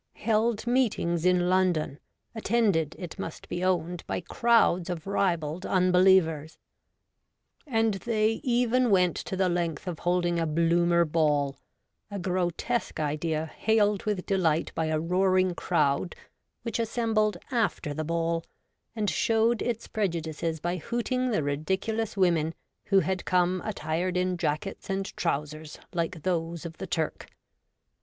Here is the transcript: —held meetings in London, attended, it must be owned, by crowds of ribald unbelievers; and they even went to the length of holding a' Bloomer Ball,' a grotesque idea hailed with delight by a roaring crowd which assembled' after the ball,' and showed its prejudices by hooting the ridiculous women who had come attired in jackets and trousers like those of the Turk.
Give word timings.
—held 0.15 0.65
meetings 0.65 1.25
in 1.25 1.47
London, 1.47 1.99
attended, 2.33 2.95
it 2.97 3.19
must 3.19 3.47
be 3.47 3.63
owned, 3.63 4.03
by 4.07 4.19
crowds 4.19 4.89
of 4.89 5.05
ribald 5.05 5.63
unbelievers; 5.63 6.57
and 7.67 7.93
they 7.93 8.41
even 8.43 8.89
went 8.89 9.15
to 9.15 9.35
the 9.37 9.47
length 9.47 9.85
of 9.85 9.99
holding 9.99 10.39
a' 10.39 10.47
Bloomer 10.63 11.05
Ball,' 11.05 11.55
a 12.09 12.17
grotesque 12.17 12.99
idea 12.99 13.45
hailed 13.45 14.05
with 14.05 14.25
delight 14.25 14.71
by 14.73 14.87
a 14.87 14.99
roaring 14.99 15.53
crowd 15.53 16.15
which 16.63 16.79
assembled' 16.79 17.37
after 17.67 17.93
the 17.93 18.03
ball,' 18.03 18.43
and 18.95 19.07
showed 19.07 19.61
its 19.61 19.87
prejudices 19.87 20.59
by 20.59 20.77
hooting 20.77 21.29
the 21.29 21.43
ridiculous 21.43 22.17
women 22.17 22.55
who 22.85 23.01
had 23.01 23.23
come 23.23 23.61
attired 23.63 24.17
in 24.17 24.35
jackets 24.35 24.89
and 24.89 25.15
trousers 25.15 25.77
like 25.93 26.23
those 26.23 26.65
of 26.65 26.77
the 26.79 26.87
Turk. 26.87 27.27